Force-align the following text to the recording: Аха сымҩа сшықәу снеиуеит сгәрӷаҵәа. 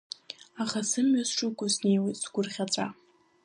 Аха 0.63 0.79
сымҩа 0.89 1.23
сшықәу 1.29 1.67
снеиуеит 1.73 2.17
сгәрӷаҵәа. 2.23 2.87